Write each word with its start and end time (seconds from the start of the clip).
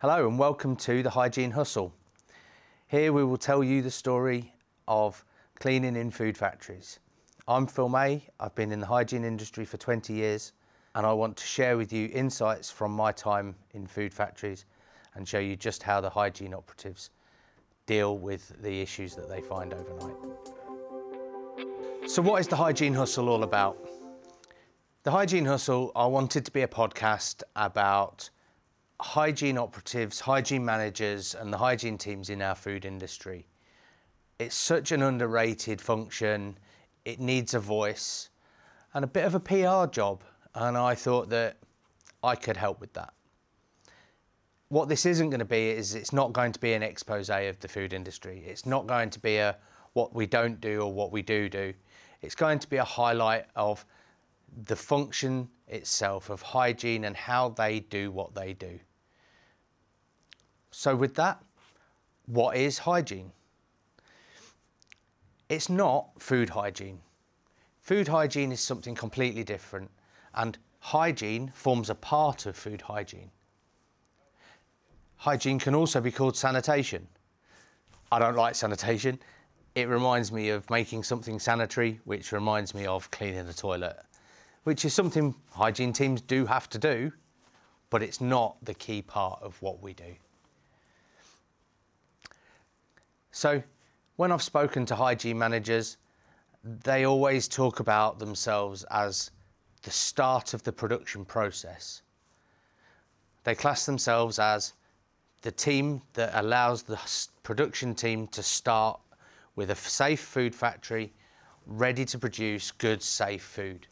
Hello 0.00 0.28
and 0.28 0.38
welcome 0.38 0.76
to 0.76 1.02
the 1.02 1.10
Hygiene 1.10 1.50
Hustle. 1.50 1.92
Here 2.86 3.12
we 3.12 3.24
will 3.24 3.36
tell 3.36 3.64
you 3.64 3.82
the 3.82 3.90
story 3.90 4.54
of 4.86 5.24
cleaning 5.58 5.96
in 5.96 6.12
food 6.12 6.38
factories. 6.38 7.00
I'm 7.48 7.66
Phil 7.66 7.88
May, 7.88 8.22
I've 8.38 8.54
been 8.54 8.70
in 8.70 8.78
the 8.78 8.86
hygiene 8.86 9.24
industry 9.24 9.64
for 9.64 9.76
20 9.76 10.12
years 10.12 10.52
and 10.94 11.04
I 11.04 11.12
want 11.12 11.36
to 11.38 11.44
share 11.44 11.76
with 11.76 11.92
you 11.92 12.10
insights 12.12 12.70
from 12.70 12.92
my 12.92 13.10
time 13.10 13.56
in 13.72 13.88
food 13.88 14.14
factories 14.14 14.66
and 15.16 15.26
show 15.26 15.40
you 15.40 15.56
just 15.56 15.82
how 15.82 16.00
the 16.00 16.10
hygiene 16.10 16.54
operatives 16.54 17.10
deal 17.86 18.18
with 18.18 18.52
the 18.62 18.80
issues 18.80 19.16
that 19.16 19.28
they 19.28 19.40
find 19.40 19.74
overnight. 19.74 20.14
So 22.06 22.22
what 22.22 22.40
is 22.40 22.46
the 22.46 22.54
Hygiene 22.54 22.94
Hustle 22.94 23.28
all 23.28 23.42
about? 23.42 23.76
The 25.02 25.10
Hygiene 25.10 25.46
Hustle, 25.46 25.90
I 25.96 26.06
wanted 26.06 26.44
to 26.44 26.52
be 26.52 26.62
a 26.62 26.68
podcast 26.68 27.42
about 27.56 28.30
hygiene 29.00 29.58
operatives, 29.58 30.20
hygiene 30.20 30.64
managers, 30.64 31.34
and 31.34 31.52
the 31.52 31.56
hygiene 31.56 31.98
teams 31.98 32.30
in 32.30 32.42
our 32.42 32.54
food 32.54 32.84
industry. 32.84 33.46
It's 34.38 34.54
such 34.54 34.92
an 34.92 35.02
underrated 35.02 35.80
function, 35.80 36.58
it 37.04 37.20
needs 37.20 37.54
a 37.54 37.60
voice 37.60 38.30
and 38.94 39.04
a 39.04 39.08
bit 39.08 39.24
of 39.24 39.34
a 39.34 39.40
PR 39.40 39.90
job. 39.90 40.22
And 40.54 40.76
I 40.76 40.94
thought 40.94 41.28
that 41.30 41.56
I 42.22 42.34
could 42.34 42.56
help 42.56 42.80
with 42.80 42.92
that. 42.94 43.12
What 44.68 44.88
this 44.88 45.06
isn't 45.06 45.30
going 45.30 45.38
to 45.38 45.46
be 45.46 45.70
is 45.70 45.94
it's 45.94 46.12
not 46.12 46.32
going 46.32 46.52
to 46.52 46.60
be 46.60 46.74
an 46.74 46.82
expose 46.82 47.30
of 47.30 47.58
the 47.60 47.68
food 47.68 47.92
industry. 47.92 48.42
It's 48.46 48.66
not 48.66 48.86
going 48.86 49.10
to 49.10 49.20
be 49.20 49.36
a 49.36 49.56
what 49.92 50.14
we 50.14 50.26
don't 50.26 50.60
do 50.60 50.82
or 50.82 50.92
what 50.92 51.10
we 51.10 51.22
do 51.22 51.48
do. 51.48 51.72
It's 52.20 52.34
going 52.34 52.58
to 52.58 52.68
be 52.68 52.76
a 52.76 52.84
highlight 52.84 53.46
of 53.56 53.84
the 54.64 54.76
function 54.76 55.48
itself 55.68 56.30
of 56.30 56.42
hygiene 56.42 57.04
and 57.04 57.16
how 57.16 57.50
they 57.50 57.80
do 57.80 58.10
what 58.10 58.34
they 58.34 58.52
do. 58.52 58.78
So, 60.70 60.94
with 60.94 61.14
that, 61.14 61.42
what 62.26 62.56
is 62.56 62.78
hygiene? 62.78 63.32
It's 65.48 65.70
not 65.70 66.10
food 66.18 66.50
hygiene. 66.50 67.00
Food 67.80 68.08
hygiene 68.08 68.52
is 68.52 68.60
something 68.60 68.94
completely 68.94 69.44
different, 69.44 69.90
and 70.34 70.58
hygiene 70.80 71.50
forms 71.54 71.88
a 71.88 71.94
part 71.94 72.44
of 72.44 72.54
food 72.54 72.82
hygiene. 72.82 73.30
Hygiene 75.16 75.58
can 75.58 75.74
also 75.74 76.00
be 76.00 76.12
called 76.12 76.36
sanitation. 76.36 77.08
I 78.12 78.18
don't 78.18 78.36
like 78.36 78.54
sanitation. 78.54 79.18
It 79.74 79.88
reminds 79.88 80.30
me 80.30 80.50
of 80.50 80.68
making 80.68 81.02
something 81.02 81.38
sanitary, 81.38 81.98
which 82.04 82.30
reminds 82.30 82.74
me 82.74 82.86
of 82.86 83.10
cleaning 83.10 83.46
the 83.46 83.54
toilet, 83.54 83.96
which 84.64 84.84
is 84.84 84.92
something 84.92 85.34
hygiene 85.50 85.92
teams 85.92 86.20
do 86.20 86.44
have 86.44 86.68
to 86.70 86.78
do, 86.78 87.10
but 87.88 88.02
it's 88.02 88.20
not 88.20 88.62
the 88.62 88.74
key 88.74 89.00
part 89.00 89.40
of 89.42 89.60
what 89.62 89.80
we 89.80 89.94
do. 89.94 90.14
So, 93.30 93.62
when 94.16 94.32
I've 94.32 94.42
spoken 94.42 94.84
to 94.86 94.96
hygiene 94.96 95.38
managers, 95.38 95.96
they 96.64 97.04
always 97.04 97.46
talk 97.46 97.80
about 97.80 98.18
themselves 98.18 98.84
as 98.90 99.30
the 99.82 99.90
start 99.90 100.54
of 100.54 100.62
the 100.64 100.72
production 100.72 101.24
process. 101.24 102.02
They 103.44 103.54
class 103.54 103.86
themselves 103.86 104.38
as 104.38 104.72
the 105.42 105.52
team 105.52 106.02
that 106.14 106.32
allows 106.34 106.82
the 106.82 106.98
production 107.42 107.94
team 107.94 108.26
to 108.28 108.42
start 108.42 109.00
with 109.54 109.70
a 109.70 109.76
safe 109.76 110.20
food 110.20 110.54
factory 110.54 111.12
ready 111.66 112.04
to 112.06 112.18
produce 112.18 112.70
good, 112.72 113.02
safe 113.02 113.42
food. 113.42 113.86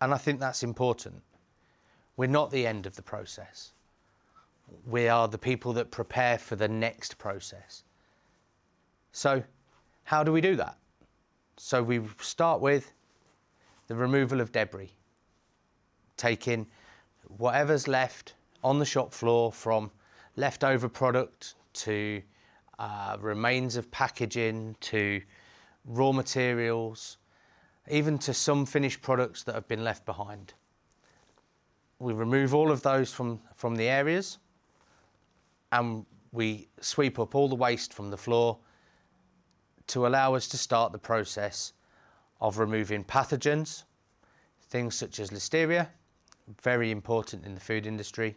And 0.00 0.14
I 0.14 0.16
think 0.16 0.40
that's 0.40 0.62
important. 0.62 1.22
We're 2.16 2.28
not 2.28 2.50
the 2.50 2.66
end 2.66 2.86
of 2.86 2.96
the 2.96 3.02
process 3.02 3.72
we 4.86 5.08
are 5.08 5.28
the 5.28 5.38
people 5.38 5.72
that 5.74 5.90
prepare 5.90 6.38
for 6.38 6.56
the 6.56 6.68
next 6.68 7.18
process. 7.18 7.84
So, 9.12 9.42
how 10.04 10.22
do 10.22 10.32
we 10.32 10.40
do 10.40 10.56
that? 10.56 10.76
So, 11.56 11.82
we 11.82 12.00
start 12.20 12.60
with 12.60 12.92
the 13.86 13.94
removal 13.94 14.40
of 14.40 14.52
debris, 14.52 14.92
taking 16.16 16.66
whatever's 17.28 17.88
left 17.88 18.34
on 18.62 18.78
the 18.78 18.84
shop 18.84 19.12
floor 19.12 19.52
from 19.52 19.90
leftover 20.36 20.88
product 20.88 21.54
to 21.74 22.22
uh, 22.78 23.16
remains 23.20 23.76
of 23.76 23.90
packaging 23.90 24.76
to 24.80 25.20
raw 25.84 26.12
materials, 26.12 27.18
even 27.90 28.18
to 28.18 28.34
some 28.34 28.66
finished 28.66 29.02
products 29.02 29.42
that 29.44 29.54
have 29.54 29.68
been 29.68 29.84
left 29.84 30.04
behind. 30.06 30.54
We 31.98 32.12
remove 32.12 32.54
all 32.54 32.72
of 32.72 32.82
those 32.82 33.12
from, 33.12 33.40
from 33.54 33.76
the 33.76 33.88
areas 33.88 34.38
and 35.74 36.06
we 36.30 36.68
sweep 36.80 37.18
up 37.18 37.34
all 37.34 37.48
the 37.48 37.54
waste 37.54 37.92
from 37.92 38.08
the 38.10 38.16
floor 38.16 38.56
to 39.88 40.06
allow 40.06 40.34
us 40.34 40.46
to 40.48 40.56
start 40.56 40.92
the 40.92 40.98
process 40.98 41.72
of 42.40 42.58
removing 42.58 43.02
pathogens, 43.02 43.82
things 44.62 44.94
such 44.94 45.18
as 45.18 45.30
listeria, 45.30 45.88
very 46.62 46.92
important 46.92 47.44
in 47.44 47.54
the 47.54 47.60
food 47.60 47.86
industry, 47.86 48.36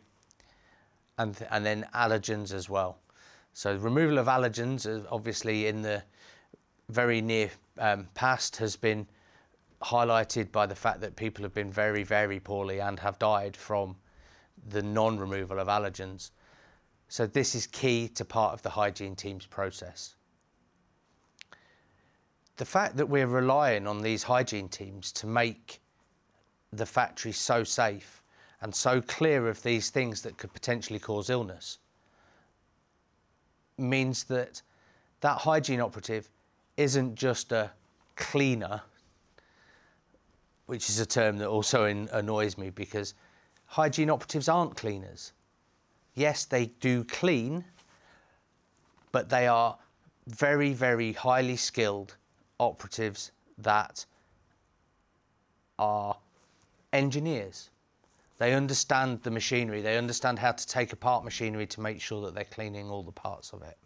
and, 1.19 1.45
and 1.51 1.63
then 1.63 1.87
allergens 1.93 2.53
as 2.53 2.69
well. 2.69 2.97
So, 3.53 3.75
removal 3.75 4.17
of 4.17 4.25
allergens, 4.25 5.05
obviously, 5.11 5.67
in 5.67 5.83
the 5.83 6.03
very 6.89 7.21
near 7.21 7.51
um, 7.77 8.07
past, 8.15 8.55
has 8.57 8.75
been 8.75 9.07
highlighted 9.83 10.51
by 10.51 10.65
the 10.65 10.75
fact 10.75 11.01
that 11.01 11.15
people 11.15 11.43
have 11.43 11.53
been 11.53 11.71
very, 11.71 12.03
very 12.03 12.39
poorly 12.39 12.79
and 12.79 12.99
have 12.99 13.19
died 13.19 13.55
from 13.55 13.95
the 14.69 14.81
non 14.81 15.19
removal 15.19 15.59
of 15.59 15.67
allergens. 15.67 16.31
So 17.09 17.25
this 17.25 17.56
is 17.56 17.68
key 17.68 18.09
to 18.09 18.25
part 18.25 18.53
of 18.53 18.62
the 18.62 18.69
hygiene 18.69 19.16
team's 19.16 19.45
process. 19.45 20.16
The 22.57 22.66
fact 22.66 22.97
that 22.97 23.07
we're 23.07 23.28
relying 23.28 23.88
on 23.88 24.01
these 24.01 24.23
hygiene 24.23 24.68
teams 24.68 25.12
to 25.13 25.28
make 25.28 25.79
the 26.73 26.85
factory 26.85 27.31
so 27.31 27.63
safe 27.63 28.22
and 28.62 28.73
so 28.73 29.00
clear 29.01 29.47
of 29.47 29.62
these 29.63 29.90
things 29.90 30.22
that 30.23 30.38
could 30.38 30.51
potentially 30.51 31.00
cause 31.00 31.29
illness 31.29 31.78
means 33.78 34.24
that 34.25 34.62
that 35.22 35.38
hygiene 35.38 35.79
operative 35.79 36.29
isn't 36.75 37.16
just 37.16 37.51
a 37.51 37.72
cleaner, 38.16 38.81
which 40.66 40.89
is 40.89 41.00
a 41.00 41.06
term 41.06 41.38
that 41.38 41.47
also 41.47 41.85
annoys 41.85 42.57
me 42.57 42.72
because 42.72 43.13
hygiene 43.68 44.09
operatives 44.09 44.50
aren't 44.50 44.75
cleaners 44.75 45.31
yes, 46.17 46.45
they 46.45 46.66
do 46.79 47.03
clean, 47.03 47.63
but 49.11 49.29
they 49.29 49.47
are 49.47 49.78
very, 50.28 50.73
very 50.73 51.13
highly 51.13 51.55
skilled 51.55 52.16
operatives 52.59 53.31
that 53.59 54.05
are 55.79 56.17
engineers. 56.91 57.69
They 58.39 58.53
understand 58.53 59.22
the 59.23 59.31
machinery, 59.31 59.81
they 59.81 59.97
understand 59.97 60.39
how 60.39 60.51
to 60.51 60.67
take 60.67 60.91
apart 60.91 61.23
machinery 61.23 61.67
to 61.67 61.81
make 61.81 62.01
sure 62.01 62.22
that 62.25 62.35
they're 62.35 62.44
cleaning 62.45 62.89
all 62.89 63.03
the 63.03 63.11
parts 63.11 63.53
of 63.53 63.61
it. 63.61 63.77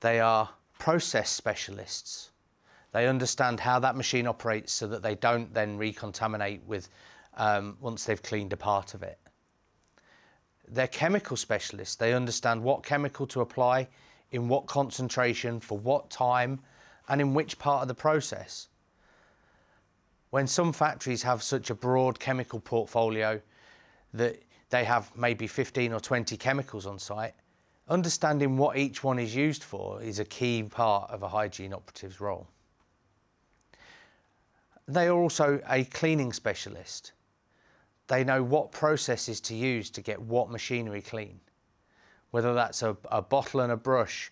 They 0.00 0.20
are 0.20 0.48
process 0.78 1.30
specialists. 1.30 2.30
They 2.92 3.08
understand 3.08 3.60
how 3.60 3.78
that 3.80 3.96
machine 3.96 4.26
operates 4.26 4.72
so 4.72 4.86
that 4.86 5.02
they 5.02 5.14
don't 5.14 5.52
then 5.52 5.78
recontaminate 5.78 6.62
with 6.64 6.88
um, 7.36 7.76
once 7.80 8.04
they've 8.04 8.22
cleaned 8.22 8.52
a 8.52 8.56
part 8.56 8.94
of 8.94 9.02
it. 9.02 9.18
They're 10.68 10.88
chemical 10.88 11.36
specialists. 11.36 11.96
They 11.96 12.12
understand 12.12 12.62
what 12.62 12.82
chemical 12.82 13.26
to 13.28 13.40
apply, 13.40 13.88
in 14.32 14.48
what 14.48 14.66
concentration, 14.66 15.60
for 15.60 15.78
what 15.78 16.10
time, 16.10 16.60
and 17.08 17.20
in 17.20 17.34
which 17.34 17.58
part 17.58 17.82
of 17.82 17.88
the 17.88 17.94
process. 17.94 18.68
When 20.30 20.46
some 20.46 20.72
factories 20.72 21.22
have 21.22 21.42
such 21.42 21.70
a 21.70 21.74
broad 21.74 22.18
chemical 22.18 22.60
portfolio 22.60 23.40
that 24.14 24.42
they 24.70 24.84
have 24.84 25.14
maybe 25.16 25.46
15 25.46 25.92
or 25.92 26.00
20 26.00 26.36
chemicals 26.36 26.86
on 26.86 26.98
site, 26.98 27.34
understanding 27.88 28.56
what 28.56 28.76
each 28.76 29.04
one 29.04 29.18
is 29.18 29.34
used 29.34 29.62
for 29.62 30.02
is 30.02 30.18
a 30.18 30.24
key 30.24 30.64
part 30.64 31.10
of 31.10 31.22
a 31.22 31.28
hygiene 31.28 31.72
operative's 31.72 32.20
role. 32.20 32.48
They 34.88 35.06
are 35.06 35.16
also 35.16 35.60
a 35.68 35.84
cleaning 35.84 36.32
specialist. 36.32 37.12
They 38.08 38.24
know 38.24 38.42
what 38.42 38.72
processes 38.72 39.40
to 39.42 39.54
use 39.54 39.90
to 39.90 40.00
get 40.00 40.20
what 40.20 40.50
machinery 40.50 41.02
clean. 41.02 41.40
Whether 42.30 42.54
that's 42.54 42.82
a, 42.82 42.96
a 43.10 43.22
bottle 43.22 43.60
and 43.60 43.72
a 43.72 43.76
brush, 43.76 44.30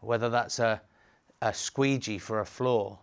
whether 0.00 0.28
that's 0.28 0.58
a, 0.58 0.80
a 1.42 1.54
squeegee 1.54 2.18
for 2.18 2.40
a 2.40 2.46
floor, 2.46 2.98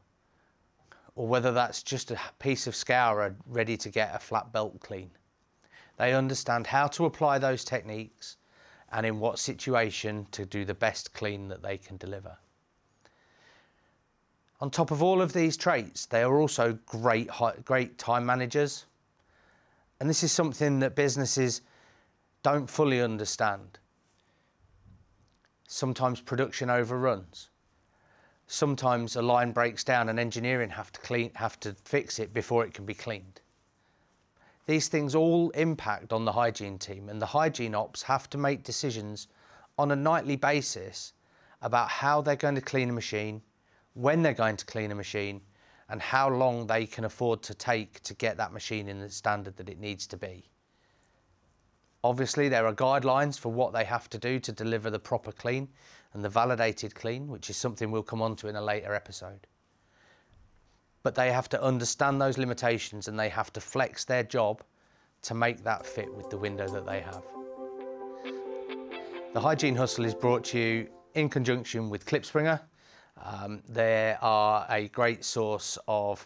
or 1.15 1.27
whether 1.27 1.51
that's 1.51 1.83
just 1.83 2.11
a 2.11 2.19
piece 2.39 2.67
of 2.67 2.75
scourer 2.75 3.35
ready 3.47 3.77
to 3.77 3.89
get 3.89 4.15
a 4.15 4.19
flat 4.19 4.51
belt 4.51 4.79
clean. 4.79 5.11
They 5.97 6.13
understand 6.13 6.67
how 6.67 6.87
to 6.87 7.05
apply 7.05 7.37
those 7.39 7.63
techniques 7.63 8.37
and 8.91 9.05
in 9.05 9.19
what 9.19 9.39
situation 9.39 10.27
to 10.31 10.45
do 10.45 10.65
the 10.65 10.73
best 10.73 11.13
clean 11.13 11.47
that 11.49 11.61
they 11.61 11.77
can 11.77 11.97
deliver. 11.97 12.37
On 14.61 14.69
top 14.69 14.91
of 14.91 15.03
all 15.03 15.21
of 15.21 15.33
these 15.33 15.57
traits, 15.57 16.05
they 16.05 16.23
are 16.23 16.39
also 16.39 16.77
great, 16.85 17.29
great 17.65 17.97
time 17.97 18.25
managers, 18.25 18.85
and 19.99 20.09
this 20.09 20.23
is 20.23 20.31
something 20.31 20.79
that 20.79 20.95
businesses 20.95 21.61
don't 22.41 22.69
fully 22.69 23.01
understand. 23.01 23.79
Sometimes 25.67 26.21
production 26.21 26.69
overruns. 26.69 27.49
Sometimes 28.47 29.15
a 29.15 29.21
line 29.21 29.51
breaks 29.51 29.83
down 29.83 30.09
and 30.09 30.19
engineering 30.19 30.69
have 30.69 30.91
to 30.91 30.99
clean 30.99 31.31
have 31.35 31.59
to 31.61 31.73
fix 31.85 32.19
it 32.19 32.33
before 32.33 32.65
it 32.65 32.73
can 32.73 32.85
be 32.85 32.93
cleaned. 32.93 33.41
These 34.65 34.87
things 34.87 35.15
all 35.15 35.49
impact 35.51 36.13
on 36.13 36.25
the 36.25 36.31
hygiene 36.31 36.77
team 36.77 37.09
and 37.09 37.21
the 37.21 37.25
hygiene 37.25 37.75
ops 37.75 38.03
have 38.03 38.29
to 38.29 38.37
make 38.37 38.63
decisions 38.63 39.27
on 39.77 39.91
a 39.91 39.95
nightly 39.95 40.35
basis 40.35 41.13
about 41.61 41.89
how 41.89 42.21
they're 42.21 42.35
going 42.35 42.55
to 42.55 42.61
clean 42.61 42.89
a 42.89 42.93
machine, 42.93 43.41
when 43.93 44.21
they're 44.21 44.33
going 44.33 44.57
to 44.57 44.65
clean 44.65 44.91
a 44.91 44.95
machine, 44.95 45.41
and 45.89 46.01
how 46.01 46.29
long 46.29 46.67
they 46.67 46.85
can 46.85 47.05
afford 47.05 47.41
to 47.43 47.53
take 47.53 48.01
to 48.03 48.13
get 48.13 48.37
that 48.37 48.53
machine 48.53 48.87
in 48.87 48.99
the 48.99 49.09
standard 49.09 49.55
that 49.57 49.69
it 49.69 49.79
needs 49.79 50.07
to 50.07 50.17
be. 50.17 50.45
Obviously, 52.03 52.49
there 52.49 52.65
are 52.65 52.73
guidelines 52.73 53.39
for 53.39 53.49
what 53.49 53.71
they 53.71 53.85
have 53.85 54.09
to 54.09 54.17
do 54.17 54.39
to 54.39 54.51
deliver 54.51 54.89
the 54.89 54.99
proper 54.99 55.31
clean 55.31 55.69
and 56.13 56.23
the 56.23 56.29
validated 56.29 56.93
clean, 56.93 57.27
which 57.27 57.49
is 57.49 57.57
something 57.57 57.91
we'll 57.91 58.03
come 58.03 58.21
on 58.21 58.35
to 58.35 58.47
in 58.47 58.55
a 58.55 58.61
later 58.61 58.93
episode. 58.93 59.47
But 61.01 61.15
they 61.15 61.31
have 61.31 61.49
to 61.49 61.61
understand 61.61 62.21
those 62.21 62.37
limitations 62.37 63.07
and 63.07 63.17
they 63.19 63.29
have 63.29 63.51
to 63.53 63.61
flex 63.61 64.05
their 64.05 64.23
job 64.23 64.63
to 65.23 65.33
make 65.33 65.63
that 65.63 65.85
fit 65.85 66.13
with 66.13 66.29
the 66.29 66.37
window 66.37 66.67
that 66.67 66.85
they 66.85 66.99
have. 67.01 67.23
The 69.33 69.39
Hygiene 69.39 69.75
Hustle 69.75 70.05
is 70.05 70.13
brought 70.13 70.43
to 70.45 70.59
you 70.59 70.89
in 71.15 71.29
conjunction 71.29 71.89
with 71.89 72.05
Klipspringer. 72.05 72.59
Um, 73.21 73.61
they 73.67 74.15
are 74.21 74.65
a 74.69 74.87
great 74.89 75.23
source 75.23 75.77
of 75.87 76.25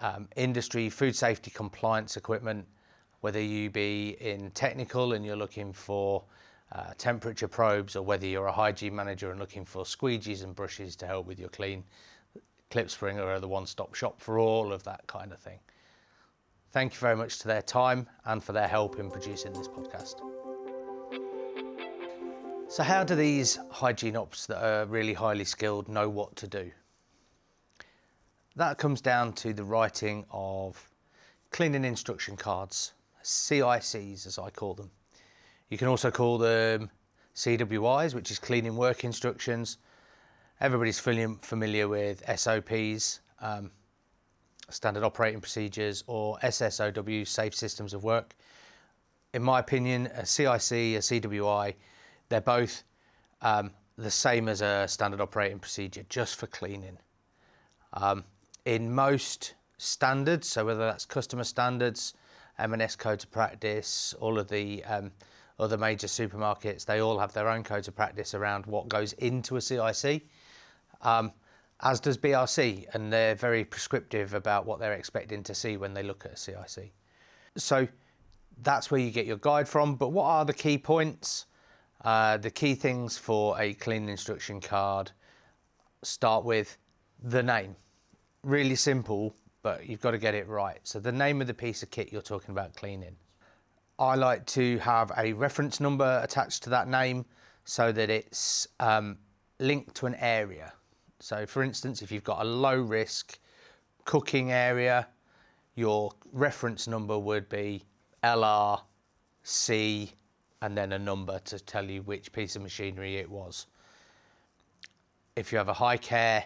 um, 0.00 0.28
industry 0.36 0.88
food 0.88 1.16
safety 1.16 1.50
compliance 1.50 2.16
equipment, 2.16 2.66
whether 3.20 3.40
you 3.40 3.70
be 3.70 4.16
in 4.20 4.50
technical 4.50 5.14
and 5.14 5.24
you're 5.24 5.36
looking 5.36 5.72
for 5.72 6.24
uh, 6.72 6.92
temperature 6.98 7.48
probes 7.48 7.96
or 7.96 8.02
whether 8.02 8.26
you're 8.26 8.46
a 8.46 8.52
hygiene 8.52 8.94
manager 8.94 9.30
and 9.30 9.40
looking 9.40 9.64
for 9.64 9.84
squeegees 9.84 10.44
and 10.44 10.54
brushes 10.54 10.94
to 10.96 11.06
help 11.06 11.26
with 11.26 11.38
your 11.38 11.48
clean. 11.48 11.82
Klipspringer 12.70 13.24
are 13.24 13.40
the 13.40 13.48
one-stop 13.48 13.94
shop 13.94 14.20
for 14.20 14.38
all 14.38 14.72
of 14.72 14.84
that 14.84 15.06
kind 15.06 15.32
of 15.32 15.38
thing. 15.38 15.58
Thank 16.70 16.92
you 16.92 16.98
very 16.98 17.16
much 17.16 17.38
to 17.38 17.48
their 17.48 17.62
time 17.62 18.06
and 18.26 18.44
for 18.44 18.52
their 18.52 18.68
help 18.68 18.98
in 18.98 19.10
producing 19.10 19.54
this 19.54 19.68
podcast. 19.68 20.20
So, 22.70 22.82
how 22.82 23.02
do 23.02 23.14
these 23.14 23.58
hygiene 23.70 24.14
ops 24.14 24.44
that 24.44 24.62
are 24.62 24.84
really 24.84 25.14
highly 25.14 25.46
skilled 25.46 25.88
know 25.88 26.06
what 26.10 26.36
to 26.36 26.46
do? 26.46 26.70
That 28.56 28.76
comes 28.76 29.00
down 29.00 29.32
to 29.34 29.54
the 29.54 29.64
writing 29.64 30.26
of 30.30 30.86
cleaning 31.50 31.86
instruction 31.86 32.36
cards, 32.36 32.92
CICs 33.24 34.26
as 34.26 34.38
I 34.38 34.50
call 34.50 34.74
them. 34.74 34.90
You 35.70 35.78
can 35.78 35.88
also 35.88 36.10
call 36.10 36.36
them 36.36 36.90
CWIs, 37.34 38.12
which 38.12 38.30
is 38.30 38.38
cleaning 38.38 38.76
work 38.76 39.02
instructions. 39.02 39.78
Everybody's 40.60 40.98
fully 40.98 41.26
familiar 41.40 41.88
with 41.88 42.22
SOPs, 42.38 43.20
um, 43.40 43.70
standard 44.68 45.04
operating 45.04 45.40
procedures, 45.40 46.04
or 46.06 46.38
SSOW, 46.42 47.26
safe 47.26 47.54
systems 47.54 47.94
of 47.94 48.04
work. 48.04 48.36
In 49.32 49.42
my 49.42 49.58
opinion, 49.58 50.08
a 50.08 50.26
CIC, 50.26 50.72
a 50.72 51.00
CWI, 51.00 51.74
they're 52.28 52.40
both 52.40 52.84
um, 53.42 53.70
the 53.96 54.10
same 54.10 54.48
as 54.48 54.60
a 54.60 54.86
standard 54.88 55.20
operating 55.20 55.58
procedure, 55.58 56.04
just 56.08 56.36
for 56.36 56.46
cleaning. 56.46 56.98
Um, 57.94 58.24
in 58.64 58.94
most 58.94 59.54
standards, 59.78 60.48
so 60.48 60.64
whether 60.64 60.80
that's 60.80 61.04
customer 61.04 61.44
standards, 61.44 62.14
M&S 62.58 62.96
codes 62.96 63.24
of 63.24 63.30
practice, 63.30 64.14
all 64.20 64.38
of 64.38 64.48
the 64.48 64.84
um, 64.84 65.10
other 65.58 65.76
major 65.76 66.06
supermarkets, 66.06 66.84
they 66.84 67.00
all 67.00 67.18
have 67.18 67.32
their 67.32 67.48
own 67.48 67.62
codes 67.62 67.88
of 67.88 67.96
practice 67.96 68.34
around 68.34 68.66
what 68.66 68.88
goes 68.88 69.12
into 69.14 69.56
a 69.56 69.60
CIC, 69.60 70.26
um, 71.02 71.32
as 71.80 72.00
does 72.00 72.18
BRC, 72.18 72.86
and 72.94 73.12
they're 73.12 73.36
very 73.36 73.64
prescriptive 73.64 74.34
about 74.34 74.66
what 74.66 74.80
they're 74.80 74.94
expecting 74.94 75.42
to 75.44 75.54
see 75.54 75.76
when 75.76 75.94
they 75.94 76.02
look 76.02 76.24
at 76.24 76.32
a 76.32 76.36
CIC. 76.36 76.92
So 77.56 77.86
that's 78.62 78.90
where 78.90 79.00
you 79.00 79.10
get 79.10 79.26
your 79.26 79.36
guide 79.36 79.68
from. 79.68 79.94
But 79.94 80.08
what 80.10 80.24
are 80.24 80.44
the 80.44 80.54
key 80.54 80.78
points? 80.78 81.46
Uh, 82.04 82.36
the 82.36 82.50
key 82.50 82.74
things 82.74 83.18
for 83.18 83.60
a 83.60 83.74
clean 83.74 84.08
instruction 84.08 84.60
card 84.60 85.10
start 86.02 86.44
with 86.44 86.76
the 87.22 87.42
name. 87.42 87.74
Really 88.44 88.76
simple, 88.76 89.34
but 89.62 89.86
you've 89.86 90.00
got 90.00 90.12
to 90.12 90.18
get 90.18 90.34
it 90.34 90.46
right. 90.46 90.78
So 90.84 91.00
the 91.00 91.12
name 91.12 91.40
of 91.40 91.46
the 91.48 91.54
piece 91.54 91.82
of 91.82 91.90
kit 91.90 92.12
you're 92.12 92.22
talking 92.22 92.52
about 92.52 92.74
cleaning. 92.76 93.16
I 93.98 94.14
like 94.14 94.46
to 94.46 94.78
have 94.78 95.10
a 95.18 95.32
reference 95.32 95.80
number 95.80 96.20
attached 96.22 96.62
to 96.64 96.70
that 96.70 96.86
name 96.86 97.24
so 97.64 97.90
that 97.90 98.10
it's 98.10 98.68
um, 98.78 99.18
linked 99.58 99.96
to 99.96 100.06
an 100.06 100.14
area. 100.16 100.72
So 101.18 101.46
for 101.46 101.64
instance, 101.64 102.00
if 102.00 102.12
you've 102.12 102.22
got 102.22 102.40
a 102.40 102.44
low 102.44 102.80
risk 102.80 103.40
cooking 104.04 104.52
area, 104.52 105.08
your 105.74 106.12
reference 106.32 106.86
number 106.86 107.18
would 107.18 107.48
be 107.48 107.84
LRC 108.22 110.12
and 110.62 110.76
then 110.76 110.92
a 110.92 110.98
number 110.98 111.38
to 111.40 111.58
tell 111.58 111.88
you 111.88 112.02
which 112.02 112.32
piece 112.32 112.56
of 112.56 112.62
machinery 112.62 113.16
it 113.16 113.30
was. 113.30 113.66
If 115.36 115.52
you 115.52 115.58
have 115.58 115.68
a 115.68 115.74
high 115.74 115.96
care 115.96 116.44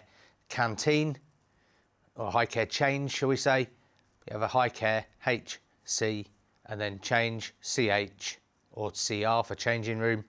canteen 0.49 1.17
or 2.15 2.31
high 2.31 2.45
care 2.45 2.65
change, 2.65 3.11
shall 3.11 3.29
we 3.29 3.37
say, 3.37 3.61
you 3.61 4.33
have 4.33 4.41
a 4.41 4.47
high 4.47 4.69
care 4.69 5.05
HC 5.25 6.27
and 6.67 6.79
then 6.79 6.99
change 6.99 7.53
CH 7.61 8.37
or 8.71 8.91
CR 8.91 9.43
for 9.43 9.55
changing 9.55 9.99
room, 9.99 10.23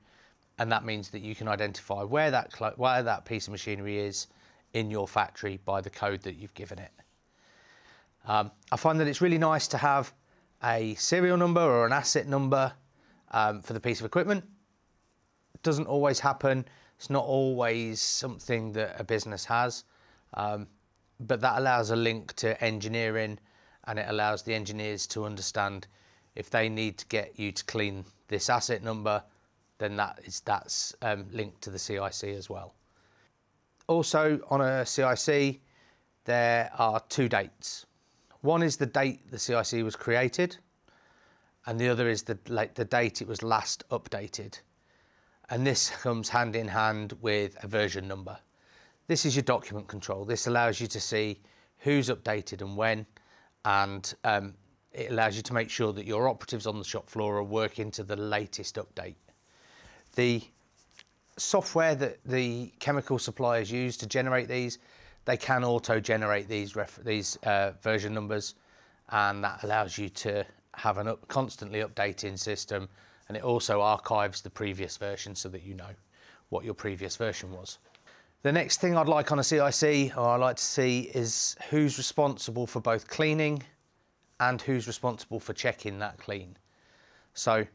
and 0.58 0.70
that 0.72 0.84
means 0.84 1.10
that 1.10 1.20
you 1.20 1.34
can 1.34 1.48
identify 1.48 2.02
where 2.02 2.30
that 2.30 2.52
where 2.78 3.02
that 3.02 3.24
piece 3.24 3.46
of 3.46 3.52
machinery 3.52 3.98
is 3.98 4.28
in 4.72 4.90
your 4.90 5.06
factory 5.06 5.58
by 5.64 5.80
the 5.80 5.90
code 5.90 6.22
that 6.22 6.36
you've 6.36 6.54
given 6.54 6.78
it. 6.78 6.90
Um, 8.26 8.50
I 8.72 8.76
find 8.76 8.98
that 9.00 9.06
it's 9.06 9.20
really 9.20 9.38
nice 9.38 9.68
to 9.68 9.78
have 9.78 10.12
a 10.62 10.94
serial 10.94 11.36
number 11.36 11.60
or 11.60 11.86
an 11.86 11.92
asset 11.92 12.26
number 12.26 12.72
um, 13.34 13.60
for 13.60 13.74
the 13.74 13.80
piece 13.80 14.00
of 14.00 14.06
equipment. 14.06 14.42
It 15.54 15.62
doesn't 15.62 15.86
always 15.86 16.20
happen. 16.20 16.64
It's 16.96 17.10
not 17.10 17.24
always 17.24 18.00
something 18.00 18.72
that 18.72 18.98
a 18.98 19.04
business 19.04 19.44
has, 19.44 19.84
um, 20.34 20.68
but 21.20 21.40
that 21.40 21.58
allows 21.58 21.90
a 21.90 21.96
link 21.96 22.32
to 22.34 22.62
engineering 22.64 23.38
and 23.86 23.98
it 23.98 24.06
allows 24.08 24.42
the 24.42 24.54
engineers 24.54 25.06
to 25.08 25.24
understand 25.24 25.88
if 26.36 26.48
they 26.48 26.68
need 26.68 26.96
to 26.98 27.06
get 27.06 27.38
you 27.38 27.52
to 27.52 27.64
clean 27.64 28.04
this 28.28 28.48
asset 28.48 28.82
number, 28.82 29.22
then 29.78 29.96
that 29.96 30.20
is 30.24 30.40
that's 30.40 30.94
um, 31.02 31.26
linked 31.32 31.60
to 31.62 31.70
the 31.70 31.78
CIC 31.78 32.24
as 32.30 32.48
well. 32.48 32.74
Also 33.88 34.40
on 34.48 34.60
a 34.60 34.86
CIC, 34.86 35.60
there 36.24 36.70
are 36.78 37.00
two 37.08 37.28
dates. 37.28 37.84
One 38.40 38.62
is 38.62 38.76
the 38.76 38.86
date 38.86 39.30
the 39.30 39.38
CIC 39.38 39.84
was 39.84 39.96
created, 39.96 40.56
and 41.66 41.78
the 41.78 41.88
other 41.88 42.08
is 42.08 42.22
the, 42.22 42.38
like, 42.48 42.74
the 42.74 42.84
date 42.84 43.22
it 43.22 43.28
was 43.28 43.42
last 43.42 43.88
updated. 43.90 44.58
And 45.50 45.66
this 45.66 45.90
comes 46.02 46.28
hand 46.28 46.56
in 46.56 46.68
hand 46.68 47.14
with 47.20 47.56
a 47.62 47.68
version 47.68 48.06
number. 48.06 48.38
This 49.06 49.26
is 49.26 49.36
your 49.36 49.42
document 49.42 49.88
control. 49.88 50.24
This 50.24 50.46
allows 50.46 50.80
you 50.80 50.86
to 50.88 51.00
see 51.00 51.40
who's 51.78 52.08
updated 52.08 52.62
and 52.62 52.76
when, 52.76 53.06
and 53.64 54.14
um, 54.24 54.54
it 54.92 55.10
allows 55.10 55.36
you 55.36 55.42
to 55.42 55.52
make 55.52 55.68
sure 55.68 55.92
that 55.92 56.06
your 56.06 56.28
operatives 56.28 56.66
on 56.66 56.78
the 56.78 56.84
shop 56.84 57.10
floor 57.10 57.36
are 57.36 57.42
working 57.42 57.90
to 57.90 58.04
the 58.04 58.16
latest 58.16 58.76
update. 58.76 59.16
The 60.16 60.42
software 61.36 61.94
that 61.96 62.18
the 62.24 62.72
chemical 62.78 63.18
suppliers 63.18 63.70
use 63.70 63.96
to 63.98 64.06
generate 64.06 64.48
these, 64.48 64.78
they 65.24 65.36
can 65.36 65.64
auto-generate 65.64 66.48
these 66.48 66.74
these 67.02 67.36
uh, 67.44 67.72
version 67.82 68.14
numbers, 68.14 68.54
and 69.08 69.42
that 69.42 69.64
allows 69.64 69.98
you 69.98 70.08
to 70.10 70.46
have 70.76 70.98
a 70.98 71.12
up, 71.12 71.26
constantly 71.28 71.80
updating 71.80 72.38
system 72.38 72.88
and 73.28 73.36
it 73.36 73.42
also 73.42 73.80
archives 73.80 74.40
the 74.40 74.50
previous 74.50 74.96
version 74.96 75.34
so 75.34 75.48
that 75.48 75.62
you 75.62 75.74
know 75.74 75.90
what 76.50 76.64
your 76.64 76.74
previous 76.74 77.16
version 77.16 77.50
was. 77.52 77.78
The 78.42 78.52
next 78.52 78.80
thing 78.80 78.96
I'd 78.96 79.08
like 79.08 79.32
on 79.32 79.38
a 79.38 79.44
CIC 79.44 80.16
or 80.16 80.28
I 80.28 80.36
like 80.36 80.56
to 80.56 80.62
see 80.62 81.10
is 81.14 81.56
who's 81.70 81.96
responsible 81.96 82.66
for 82.66 82.80
both 82.80 83.08
cleaning 83.08 83.62
and 84.40 84.60
who's 84.60 84.86
responsible 84.86 85.40
for 85.40 85.54
checking 85.54 85.98
that 86.00 86.18
clean. 86.18 86.56
So 87.32 87.66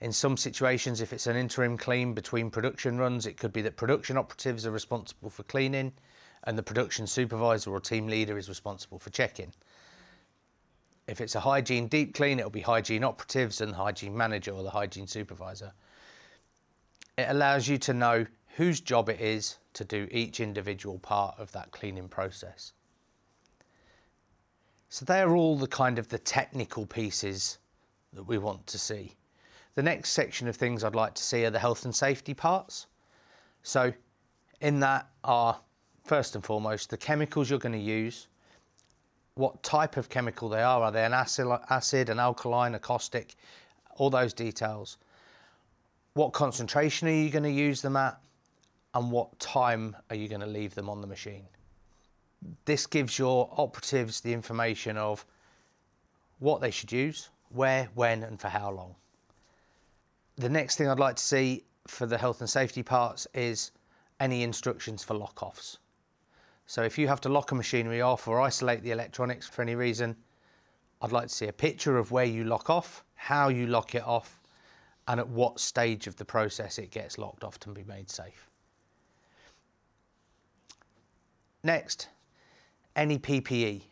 in 0.00 0.12
some 0.12 0.36
situations, 0.36 1.00
if 1.00 1.12
it's 1.12 1.26
an 1.26 1.36
interim 1.36 1.78
clean 1.78 2.12
between 2.12 2.50
production 2.50 2.98
runs, 2.98 3.26
it 3.26 3.36
could 3.36 3.52
be 3.52 3.62
that 3.62 3.76
production 3.76 4.16
operatives 4.16 4.66
are 4.66 4.72
responsible 4.72 5.30
for 5.30 5.44
cleaning 5.44 5.92
and 6.44 6.58
the 6.58 6.62
production 6.62 7.06
supervisor 7.06 7.70
or 7.70 7.80
team 7.80 8.06
leader 8.06 8.36
is 8.36 8.48
responsible 8.48 8.98
for 8.98 9.10
checking. 9.10 9.52
If 11.08 11.20
it's 11.20 11.34
a 11.34 11.40
hygiene 11.40 11.86
deep 11.86 12.14
clean, 12.14 12.38
it'll 12.38 12.50
be 12.50 12.60
hygiene 12.60 13.04
operatives 13.04 13.60
and 13.60 13.74
hygiene 13.74 14.16
manager 14.16 14.52
or 14.52 14.62
the 14.62 14.70
hygiene 14.70 15.06
supervisor. 15.06 15.72
It 17.16 17.26
allows 17.28 17.68
you 17.68 17.78
to 17.78 17.94
know 17.94 18.26
whose 18.56 18.80
job 18.80 19.08
it 19.08 19.20
is 19.20 19.58
to 19.74 19.84
do 19.84 20.08
each 20.10 20.40
individual 20.40 20.98
part 20.98 21.38
of 21.38 21.52
that 21.52 21.70
cleaning 21.70 22.08
process. 22.08 22.72
So 24.88 25.04
they're 25.04 25.34
all 25.34 25.56
the 25.56 25.66
kind 25.66 25.98
of 25.98 26.08
the 26.08 26.18
technical 26.18 26.86
pieces 26.86 27.58
that 28.12 28.22
we 28.22 28.38
want 28.38 28.66
to 28.68 28.78
see. 28.78 29.14
The 29.74 29.82
next 29.82 30.10
section 30.10 30.48
of 30.48 30.56
things 30.56 30.82
I'd 30.82 30.94
like 30.94 31.14
to 31.14 31.22
see 31.22 31.44
are 31.44 31.50
the 31.50 31.58
health 31.58 31.84
and 31.84 31.94
safety 31.94 32.32
parts. 32.32 32.86
So, 33.62 33.92
in 34.60 34.80
that 34.80 35.10
are 35.22 35.60
first 36.04 36.34
and 36.34 36.42
foremost 36.42 36.88
the 36.88 36.96
chemicals 36.96 37.50
you're 37.50 37.58
going 37.58 37.72
to 37.72 37.78
use, 37.78 38.28
what 39.36 39.62
type 39.62 39.96
of 39.98 40.08
chemical 40.08 40.48
they 40.48 40.62
are. 40.62 40.82
Are 40.82 40.90
they 40.90 41.04
an 41.04 41.12
acid, 41.12 41.46
acid, 41.70 42.08
an 42.08 42.18
alkaline, 42.18 42.74
a 42.74 42.78
caustic? 42.78 43.36
All 43.96 44.10
those 44.10 44.32
details. 44.32 44.98
What 46.14 46.32
concentration 46.32 47.06
are 47.08 47.12
you 47.12 47.30
going 47.30 47.44
to 47.44 47.50
use 47.50 47.82
them 47.82 47.96
at? 47.96 48.18
And 48.94 49.10
what 49.12 49.38
time 49.38 49.94
are 50.08 50.16
you 50.16 50.28
going 50.28 50.40
to 50.40 50.46
leave 50.46 50.74
them 50.74 50.88
on 50.88 51.02
the 51.02 51.06
machine? 51.06 51.44
This 52.64 52.86
gives 52.86 53.18
your 53.18 53.52
operatives 53.56 54.20
the 54.20 54.32
information 54.32 54.96
of 54.96 55.24
what 56.38 56.62
they 56.62 56.70
should 56.70 56.90
use, 56.90 57.28
where, 57.50 57.88
when, 57.94 58.22
and 58.22 58.40
for 58.40 58.48
how 58.48 58.70
long. 58.70 58.94
The 60.36 60.48
next 60.48 60.76
thing 60.76 60.88
I'd 60.88 60.98
like 60.98 61.16
to 61.16 61.22
see 61.22 61.64
for 61.86 62.06
the 62.06 62.16
health 62.16 62.40
and 62.40 62.48
safety 62.48 62.82
parts 62.82 63.26
is 63.34 63.70
any 64.18 64.42
instructions 64.42 65.04
for 65.04 65.14
lock 65.14 65.42
offs. 65.42 65.78
So 66.66 66.82
if 66.82 66.98
you 66.98 67.06
have 67.08 67.20
to 67.22 67.28
lock 67.28 67.52
a 67.52 67.54
machinery 67.54 68.00
off 68.00 68.26
or 68.26 68.40
isolate 68.40 68.82
the 68.82 68.90
electronics 68.90 69.46
for 69.46 69.62
any 69.62 69.76
reason, 69.76 70.16
I'd 71.00 71.12
like 71.12 71.28
to 71.28 71.34
see 71.34 71.46
a 71.46 71.52
picture 71.52 71.96
of 71.96 72.10
where 72.10 72.24
you 72.24 72.44
lock 72.44 72.70
off, 72.70 73.04
how 73.14 73.48
you 73.48 73.66
lock 73.66 73.94
it 73.94 74.04
off, 74.04 74.40
and 75.08 75.20
at 75.20 75.28
what 75.28 75.60
stage 75.60 76.06
of 76.06 76.16
the 76.16 76.24
process 76.24 76.78
it 76.78 76.90
gets 76.90 77.18
locked 77.18 77.44
off 77.44 77.60
to 77.60 77.68
be 77.68 77.84
made 77.84 78.10
safe. 78.10 78.50
Next, 81.62 82.08
any 82.96 83.18
PPE. 83.18 83.82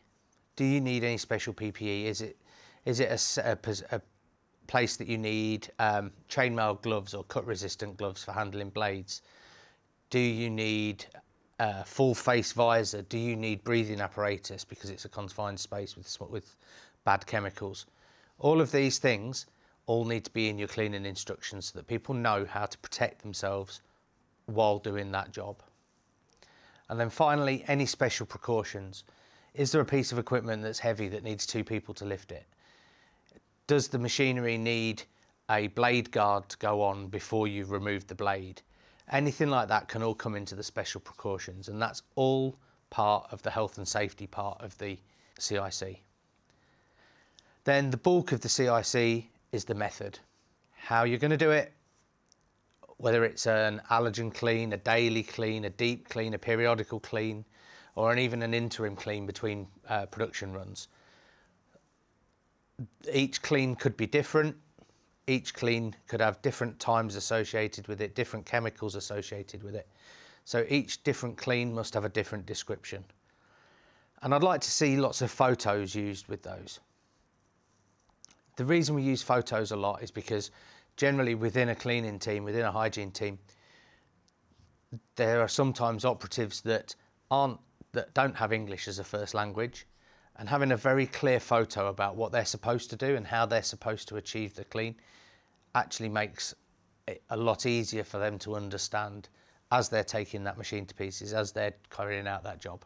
Do 0.57 0.65
you 0.65 0.81
need 0.81 1.05
any 1.05 1.19
special 1.19 1.55
PPE? 1.55 2.05
Is 2.05 2.21
it 2.21 2.37
is 2.85 3.01
it 3.01 3.39
a, 3.39 3.51
a, 3.51 3.97
a 3.97 4.01
place 4.67 4.97
that 4.97 5.09
you 5.09 5.17
need 5.17 5.71
um, 5.79 6.13
chainmail 6.29 6.83
gloves 6.83 7.15
or 7.15 7.25
cut 7.25 7.47
resistant 7.47 7.97
gloves 7.97 8.25
for 8.25 8.33
handling 8.33 8.71
blades? 8.71 9.23
Do 10.11 10.19
you 10.19 10.51
need 10.51 11.07
uh, 11.59 11.83
full 11.85 12.15
face 12.15 12.53
visor? 12.53 13.03
Do 13.03 13.19
you 13.19 13.37
need 13.37 13.65
breathing 13.65 14.01
apparatus 14.01 14.65
because 14.65 14.91
it's 14.91 15.05
a 15.05 15.09
confined 15.09 15.61
space 15.61 15.97
with 15.97 16.17
with 16.31 16.57
bad 17.05 17.27
chemicals? 17.27 17.87
All 18.39 18.61
of 18.61 18.73
these 18.73 18.99
things 18.99 19.47
all 19.87 20.05
need 20.05 20.25
to 20.25 20.31
be 20.33 20.49
in 20.49 20.59
your 20.59 20.69
cleaning 20.69 21.05
instructions 21.05 21.67
so 21.67 21.79
that 21.79 21.87
people 21.87 22.15
know 22.15 22.45
how 22.45 22.67
to 22.67 22.79
protect 22.79 23.23
themselves 23.23 23.83
while 24.47 24.79
doing 24.79 25.13
that 25.13 25.31
job. 25.31 25.63
And 26.89 26.99
then 26.99 27.11
finally, 27.11 27.65
any 27.69 27.87
special 27.87 28.27
precautions. 28.27 29.05
Is 29.55 29.71
there 29.73 29.81
a 29.81 29.87
piece 29.87 30.11
of 30.11 30.19
equipment 30.19 30.63
that's 30.63 30.79
heavy 30.79 31.09
that 31.09 31.23
needs 31.23 31.47
two 31.47 31.65
people 31.65 31.95
to 31.95 32.05
lift 32.05 32.33
it? 32.33 32.47
Does 33.67 33.89
the 33.89 33.99
machinery 33.99 34.59
need 34.59 35.03
a 35.51 35.69
blade 35.69 36.11
guard 36.11 36.49
to 36.49 36.57
go 36.59 36.83
on 36.83 37.09
before 37.09 37.47
you 37.47 37.65
remove 37.65 38.07
the 38.07 38.15
blade? 38.15 38.63
Anything 39.11 39.51
like 39.51 39.69
that 39.69 39.89
can 39.89 40.03
all 40.03 40.15
come 40.15 40.35
into 40.35 40.55
the 40.55 40.63
special 40.63 41.01
precautions, 41.01 41.69
and 41.69 41.81
that's 41.81 42.03
all 42.15 42.57
part 42.91 43.27
of 43.33 43.43
the 43.43 43.51
health 43.51 43.77
and 43.77 43.87
safety 43.87 44.27
part 44.27 44.61
of 44.61 44.77
the 44.79 44.99
CIC. 45.39 46.03
Then 47.65 47.91
the 47.91 47.97
bulk 47.97 48.33
of 48.33 48.41
the 48.41 48.49
CIC 48.49 49.27
is 49.53 49.65
the 49.65 49.75
method. 49.75 50.19
How 50.73 51.05
you're 51.05 51.19
going 51.19 51.31
to 51.31 51.37
do 51.37 51.51
it, 51.51 51.73
whether 52.99 53.25
it's 53.25 53.47
an 53.47 53.81
allergen 53.91 54.33
clean, 54.33 54.73
a 54.73 54.77
daily 54.77 55.23
clean, 55.23 55.65
a 55.65 55.71
deep 55.71 56.09
clean, 56.09 56.35
a 56.35 56.39
periodical 56.39 57.01
clean, 57.01 57.45
or 57.97 58.13
an, 58.13 58.19
even 58.19 58.43
an 58.43 58.55
interim 58.55 58.97
clean 58.97 59.27
between 59.27 59.67
uh, 59.89 60.07
production 60.07 60.53
runs. 60.53 60.89
Each 63.13 63.41
clean 63.41 63.77
could 63.77 63.97
be 63.97 64.07
different 64.07 64.57
each 65.27 65.55
clean 65.55 65.95
could 66.07 66.21
have 66.21 66.41
different 66.43 66.79
times 66.79 67.17
associated 67.17 67.89
with 67.89 68.01
it, 68.01 68.15
different 68.15 68.45
chemicals 68.47 68.95
associated 68.95 69.63
with 69.63 69.75
it. 69.75 69.89
So 70.45 70.67
each 70.69 71.03
different 71.03 71.39
clean 71.39 71.75
must 71.75 71.95
have 71.95 72.05
a 72.05 72.09
different 72.09 72.47
description. 72.47 73.05
And 74.23 74.35
I'd 74.35 74.43
like 74.43 74.61
to 74.61 74.71
see 74.71 74.97
lots 74.97 75.23
of 75.23 75.31
photos 75.31 75.95
used 75.95 76.29
with 76.29 76.43
those. 76.43 76.81
The 78.57 78.65
reason 78.65 78.95
we 78.95 79.03
use 79.03 79.23
photos 79.23 79.73
a 79.73 79.77
lot 79.77 80.03
is 80.03 80.11
because 80.11 80.51
generally 80.97 81.35
within 81.35 81.71
a 81.71 81.75
cleaning 81.75 82.19
team, 82.19 82.45
within 82.45 82.65
a 82.65 82.71
hygiene 82.71 83.11
team, 83.11 83.39
there 85.17 85.41
are 85.41 85.49
sometimes 85.49 86.05
operatives 86.05 86.61
that 86.63 86.95
aren't 87.31 87.59
that 87.93 88.13
don't 88.15 88.37
have 88.37 88.53
English 88.53 88.89
as 88.89 88.99
a 88.99 89.05
first 89.05 89.35
language 89.35 89.87
and 90.37 90.49
having 90.49 90.73
a 90.73 90.77
very 90.77 91.07
clear 91.07 91.39
photo 91.39 91.89
about 91.89 92.17
what 92.17 92.33
they're 92.33 92.45
supposed 92.45 92.91
to 92.91 92.97
do 92.97 93.17
and 93.17 93.27
how 93.27 93.47
they're 93.47 93.63
supposed 93.63 94.09
to 94.09 94.17
achieve 94.17 94.55
the 94.55 94.65
clean 94.65 94.95
actually 95.75 96.09
makes 96.09 96.55
it 97.07 97.23
a 97.31 97.37
lot 97.37 97.67
easier 97.67 98.05
for 98.05 98.19
them 98.19 98.39
to 98.39 98.57
understand 98.57 99.29
as 99.73 99.89
they're 99.89 100.05
taking 100.05 100.45
that 100.45 100.59
machine 100.59 100.87
to 100.87 100.95
pieces, 100.95 101.33
as 101.33 101.53
they're 101.53 101.75
carrying 101.91 102.27
out 102.27 102.43
that 102.45 102.61
job. 102.61 102.85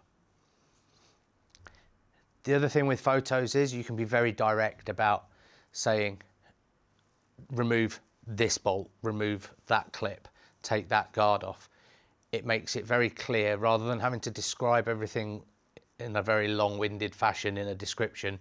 The 2.45 2.55
other 2.55 2.69
thing 2.69 2.87
with 2.87 3.01
photos 3.01 3.55
is 3.55 3.75
you 3.75 3.85
can 3.85 3.97
be 3.97 4.05
very 4.05 4.33
direct 4.33 4.89
about 4.89 5.27
saying, 5.73 6.23
remove 7.53 8.01
this 8.27 8.59
bolt, 8.59 8.91
remove 9.03 9.51
that 9.67 9.93
clip, 9.93 10.29
take 10.63 10.89
that 10.89 11.13
guard 11.13 11.45
off. 11.45 11.69
It 12.33 12.47
makes 12.47 12.77
it 12.77 12.87
very 12.87 13.11
clear 13.11 13.57
rather 13.57 13.87
than 13.87 14.01
having 14.01 14.21
to 14.21 14.31
describe 14.31 14.89
everything 14.89 15.43
in 15.99 16.15
a 16.17 16.23
very 16.23 16.49
long-winded 16.49 17.15
fashion 17.15 17.59
in 17.59 17.69
a 17.69 17.75
description, 17.75 18.39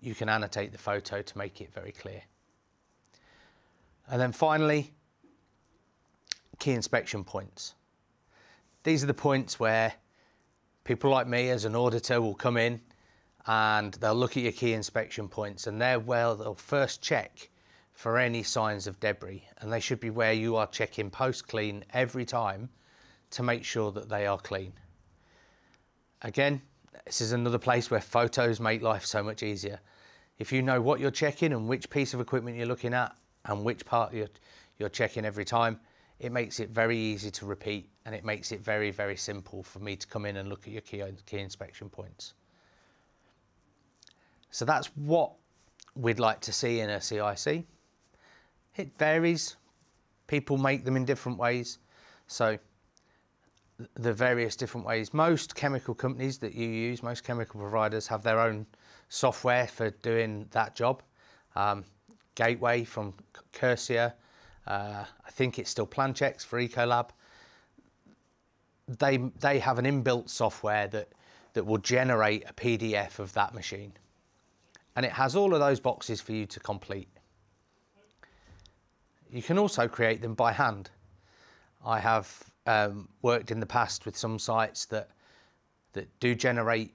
you 0.00 0.14
can 0.14 0.28
annotate 0.28 0.72
the 0.72 0.78
photo 0.78 1.22
to 1.22 1.38
make 1.38 1.60
it 1.60 1.72
very 1.72 1.92
clear. 1.92 2.22
And 4.08 4.20
then 4.20 4.32
finally, 4.32 4.92
key 6.58 6.72
inspection 6.72 7.24
points. 7.24 7.74
These 8.82 9.02
are 9.02 9.06
the 9.06 9.14
points 9.14 9.58
where 9.58 9.94
people 10.84 11.10
like 11.10 11.26
me 11.26 11.48
as 11.50 11.64
an 11.64 11.74
auditor 11.74 12.20
will 12.20 12.34
come 12.34 12.56
in 12.56 12.80
and 13.46 13.94
they'll 13.94 14.14
look 14.14 14.36
at 14.36 14.42
your 14.42 14.52
key 14.52 14.74
inspection 14.74 15.28
points 15.28 15.66
and 15.66 15.80
they're 15.80 15.98
where 15.98 16.34
they'll 16.34 16.54
first 16.54 17.00
check 17.00 17.48
for 17.92 18.18
any 18.18 18.42
signs 18.42 18.86
of 18.86 19.00
debris 19.00 19.44
and 19.58 19.72
they 19.72 19.80
should 19.80 20.00
be 20.00 20.10
where 20.10 20.32
you 20.32 20.56
are 20.56 20.66
checking 20.66 21.10
post 21.10 21.48
clean 21.48 21.84
every 21.92 22.24
time 22.24 22.68
to 23.30 23.42
make 23.42 23.64
sure 23.64 23.90
that 23.92 24.08
they 24.08 24.26
are 24.26 24.38
clean. 24.38 24.72
Again, 26.22 26.60
this 27.10 27.20
is 27.20 27.32
another 27.32 27.58
place 27.58 27.90
where 27.90 28.00
photos 28.00 28.60
make 28.60 28.82
life 28.82 29.04
so 29.04 29.20
much 29.20 29.42
easier. 29.42 29.80
If 30.38 30.52
you 30.52 30.62
know 30.62 30.80
what 30.80 31.00
you're 31.00 31.10
checking 31.10 31.52
and 31.52 31.66
which 31.66 31.90
piece 31.90 32.14
of 32.14 32.20
equipment 32.20 32.56
you're 32.56 32.68
looking 32.68 32.94
at 32.94 33.16
and 33.46 33.64
which 33.64 33.84
part 33.84 34.14
you're, 34.14 34.28
you're 34.78 34.88
checking 34.88 35.24
every 35.24 35.44
time, 35.44 35.80
it 36.20 36.30
makes 36.30 36.60
it 36.60 36.70
very 36.70 36.96
easy 36.96 37.28
to 37.32 37.46
repeat 37.46 37.90
and 38.06 38.14
it 38.14 38.24
makes 38.24 38.52
it 38.52 38.60
very, 38.60 38.92
very 38.92 39.16
simple 39.16 39.64
for 39.64 39.80
me 39.80 39.96
to 39.96 40.06
come 40.06 40.24
in 40.24 40.36
and 40.36 40.48
look 40.48 40.68
at 40.68 40.72
your 40.72 40.82
key, 40.82 41.02
key 41.26 41.38
inspection 41.38 41.88
points. 41.88 42.34
So 44.52 44.64
that's 44.64 44.86
what 44.94 45.32
we'd 45.96 46.20
like 46.20 46.38
to 46.42 46.52
see 46.52 46.78
in 46.78 46.90
a 46.90 47.00
CIC. 47.00 47.64
It 48.76 48.96
varies. 48.98 49.56
People 50.28 50.58
make 50.58 50.84
them 50.84 50.94
in 50.94 51.04
different 51.04 51.38
ways. 51.38 51.78
So 52.28 52.56
the 53.94 54.12
various 54.12 54.56
different 54.56 54.86
ways. 54.86 55.14
Most 55.14 55.54
chemical 55.54 55.94
companies 55.94 56.38
that 56.38 56.54
you 56.54 56.68
use, 56.68 57.02
most 57.02 57.24
chemical 57.24 57.60
providers 57.60 58.06
have 58.06 58.22
their 58.22 58.40
own 58.40 58.66
software 59.08 59.66
for 59.66 59.90
doing 59.90 60.46
that 60.50 60.74
job. 60.74 61.02
Um, 61.56 61.84
Gateway 62.36 62.84
from 62.84 63.12
Kersia, 63.52 64.14
uh, 64.66 65.04
I 65.26 65.30
think 65.30 65.58
it's 65.58 65.68
still 65.68 65.86
Planchex 65.86 66.44
for 66.44 66.58
Ecolab. 66.60 67.10
They, 68.88 69.18
they 69.40 69.58
have 69.58 69.78
an 69.78 69.84
inbuilt 69.84 70.30
software 70.30 70.86
that, 70.88 71.08
that 71.52 71.64
will 71.64 71.78
generate 71.78 72.48
a 72.48 72.52
PDF 72.52 73.18
of 73.18 73.32
that 73.34 73.52
machine. 73.52 73.92
And 74.96 75.04
it 75.04 75.12
has 75.12 75.36
all 75.36 75.54
of 75.54 75.60
those 75.60 75.80
boxes 75.80 76.20
for 76.20 76.32
you 76.32 76.46
to 76.46 76.60
complete. 76.60 77.08
You 79.32 79.42
can 79.42 79.58
also 79.58 79.86
create 79.86 80.22
them 80.22 80.34
by 80.34 80.52
hand. 80.52 80.90
I 81.84 82.00
have 82.00 82.49
um, 82.66 83.08
worked 83.22 83.50
in 83.50 83.60
the 83.60 83.66
past 83.66 84.06
with 84.06 84.16
some 84.16 84.38
sites 84.38 84.86
that 84.86 85.10
that 85.92 86.08
do 86.20 86.34
generate 86.34 86.94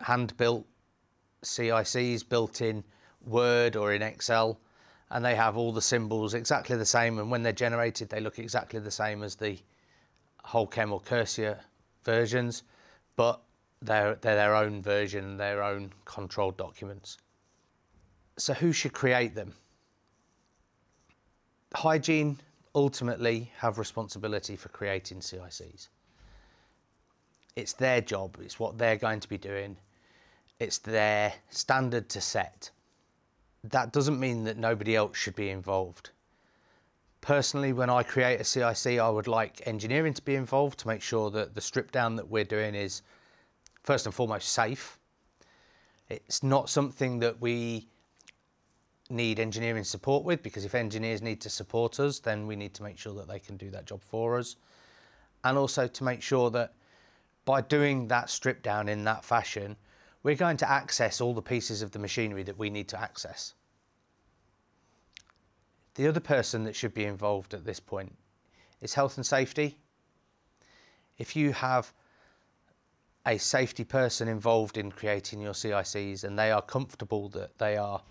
hand-built 0.00 0.64
CICs 1.42 2.28
built 2.28 2.60
in 2.60 2.84
Word 3.24 3.76
or 3.76 3.92
in 3.92 4.02
Excel, 4.02 4.60
and 5.10 5.24
they 5.24 5.34
have 5.34 5.56
all 5.56 5.72
the 5.72 5.82
symbols 5.82 6.34
exactly 6.34 6.76
the 6.76 6.86
same. 6.86 7.18
And 7.18 7.30
when 7.30 7.42
they're 7.42 7.52
generated, 7.52 8.08
they 8.08 8.20
look 8.20 8.38
exactly 8.38 8.80
the 8.80 8.90
same 8.90 9.22
as 9.22 9.34
the 9.34 9.58
Holchem 10.44 10.92
or 10.92 11.00
Kersia 11.00 11.58
versions, 12.04 12.62
but 13.16 13.40
they're, 13.82 14.16
they're 14.16 14.36
their 14.36 14.54
own 14.54 14.82
version, 14.82 15.36
their 15.36 15.62
own 15.62 15.92
controlled 16.04 16.56
documents. 16.56 17.18
So 18.36 18.54
who 18.54 18.72
should 18.72 18.92
create 18.92 19.34
them? 19.34 19.54
Hygiene 21.74 22.38
ultimately 22.78 23.50
have 23.56 23.76
responsibility 23.76 24.54
for 24.54 24.68
creating 24.68 25.18
CICs. 25.18 25.88
It's 27.56 27.72
their 27.72 28.00
job, 28.00 28.36
it's 28.40 28.60
what 28.60 28.78
they're 28.78 28.96
going 28.96 29.18
to 29.18 29.28
be 29.28 29.36
doing, 29.36 29.76
it's 30.60 30.78
their 30.78 31.32
standard 31.50 32.08
to 32.10 32.20
set. 32.20 32.70
That 33.64 33.92
doesn't 33.92 34.20
mean 34.20 34.44
that 34.44 34.56
nobody 34.56 34.94
else 34.94 35.16
should 35.16 35.34
be 35.34 35.50
involved. 35.50 36.10
Personally, 37.20 37.72
when 37.72 37.90
I 37.90 38.04
create 38.04 38.40
a 38.40 38.44
CIC, 38.44 39.00
I 39.00 39.10
would 39.10 39.26
like 39.26 39.60
engineering 39.66 40.14
to 40.14 40.22
be 40.22 40.36
involved 40.36 40.78
to 40.78 40.86
make 40.86 41.02
sure 41.02 41.30
that 41.32 41.56
the 41.56 41.60
strip 41.60 41.90
down 41.90 42.14
that 42.14 42.28
we're 42.28 42.44
doing 42.44 42.76
is 42.76 43.02
first 43.82 44.06
and 44.06 44.14
foremost 44.14 44.50
safe. 44.50 45.00
It's 46.08 46.44
not 46.44 46.70
something 46.70 47.18
that 47.18 47.40
we 47.40 47.88
need 49.10 49.40
engineering 49.40 49.84
support 49.84 50.24
with 50.24 50.42
because 50.42 50.64
if 50.64 50.74
engineers 50.74 51.22
need 51.22 51.40
to 51.40 51.50
support 51.50 51.98
us, 51.98 52.18
then 52.18 52.46
we 52.46 52.56
need 52.56 52.74
to 52.74 52.82
make 52.82 52.98
sure 52.98 53.14
that 53.14 53.28
they 53.28 53.38
can 53.38 53.56
do 53.56 53.70
that 53.70 53.86
job 53.86 54.02
for 54.02 54.38
us. 54.38 54.56
And 55.44 55.56
also 55.56 55.86
to 55.86 56.04
make 56.04 56.22
sure 56.22 56.50
that 56.50 56.74
by 57.44 57.60
doing 57.62 58.08
that 58.08 58.28
strip 58.28 58.62
down 58.62 58.88
in 58.88 59.04
that 59.04 59.24
fashion, 59.24 59.76
we're 60.22 60.34
going 60.34 60.58
to 60.58 60.70
access 60.70 61.20
all 61.20 61.32
the 61.32 61.40
pieces 61.40 61.80
of 61.80 61.92
the 61.92 61.98
machinery 61.98 62.42
that 62.42 62.58
we 62.58 62.68
need 62.68 62.88
to 62.88 63.00
access. 63.00 63.54
The 65.94 66.06
other 66.06 66.20
person 66.20 66.64
that 66.64 66.76
should 66.76 66.94
be 66.94 67.04
involved 67.04 67.54
at 67.54 67.64
this 67.64 67.80
point 67.80 68.14
is 68.80 68.94
health 68.94 69.16
and 69.16 69.24
safety. 69.24 69.78
If 71.16 71.34
you 71.34 71.52
have 71.52 71.92
a 73.26 73.38
safety 73.38 73.84
person 73.84 74.28
involved 74.28 74.78
in 74.78 74.92
creating 74.92 75.40
your 75.40 75.52
CICs 75.52 76.24
and 76.24 76.38
they 76.38 76.50
are 76.50 76.62
comfortable 76.62 77.28
that 77.30 77.58
they 77.58 77.76
are 77.76 78.02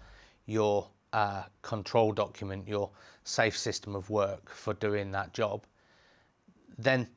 your 0.48 0.90
uh, 1.14 1.44
control 1.62 2.12
document, 2.12 2.68
your 2.68 2.90
safe 3.24 3.56
system 3.56 3.96
of 3.96 4.10
work 4.10 4.50
for 4.50 4.74
doing 4.74 5.12
that 5.12 5.34
job, 5.34 5.66
then 6.80 7.08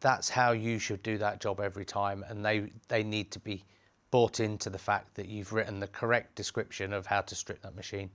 that's 0.00 0.28
how 0.28 0.50
you 0.50 0.80
should 0.80 1.02
do 1.04 1.16
that 1.18 1.40
job 1.40 1.60
every 1.60 1.84
time. 1.84 2.24
And 2.28 2.44
they, 2.44 2.72
they 2.88 3.04
need 3.04 3.30
to 3.30 3.38
be 3.38 3.64
bought 4.10 4.40
into 4.40 4.70
the 4.70 4.78
fact 4.78 5.14
that 5.14 5.28
you've 5.28 5.52
written 5.52 5.78
the 5.78 5.86
correct 5.86 6.34
description 6.34 6.92
of 6.92 7.06
how 7.06 7.20
to 7.20 7.36
strip 7.36 7.62
that 7.62 7.76
machine 7.76 8.10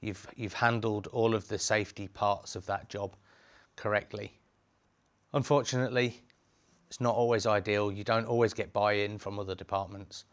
you've 0.00 0.26
you've 0.36 0.54
handled 0.54 1.06
all 1.08 1.34
of 1.34 1.48
the 1.48 1.58
safety 1.58 2.08
parts 2.08 2.56
of 2.56 2.66
that 2.66 2.88
job 2.88 3.14
correctly. 3.76 4.32
Unfortunately, 5.34 6.20
it's 6.86 7.00
not 7.00 7.14
always 7.14 7.46
ideal. 7.46 7.92
You 7.92 8.04
don't 8.04 8.26
always 8.26 8.54
get 8.54 8.72
buy-in 8.72 9.18
from 9.18 9.38
other 9.38 9.54
departments. 9.54 10.24